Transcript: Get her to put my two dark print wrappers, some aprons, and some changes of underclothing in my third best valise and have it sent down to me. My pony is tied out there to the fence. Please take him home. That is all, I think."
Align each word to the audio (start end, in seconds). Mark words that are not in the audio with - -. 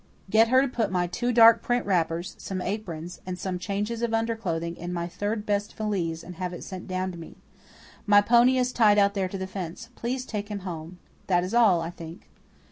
Get 0.31 0.47
her 0.47 0.63
to 0.63 0.67
put 0.67 0.89
my 0.89 1.05
two 1.05 1.31
dark 1.31 1.61
print 1.61 1.85
wrappers, 1.85 2.33
some 2.39 2.59
aprons, 2.59 3.21
and 3.23 3.37
some 3.37 3.59
changes 3.59 4.01
of 4.01 4.15
underclothing 4.15 4.75
in 4.75 4.91
my 4.91 5.07
third 5.07 5.45
best 5.45 5.75
valise 5.75 6.23
and 6.23 6.37
have 6.37 6.53
it 6.53 6.63
sent 6.63 6.87
down 6.87 7.11
to 7.11 7.19
me. 7.19 7.37
My 8.07 8.21
pony 8.21 8.57
is 8.57 8.73
tied 8.73 8.97
out 8.97 9.13
there 9.13 9.27
to 9.27 9.37
the 9.37 9.45
fence. 9.45 9.89
Please 9.93 10.25
take 10.25 10.49
him 10.49 10.61
home. 10.61 10.97
That 11.27 11.43
is 11.43 11.53
all, 11.53 11.81
I 11.81 11.91
think." 11.91 12.27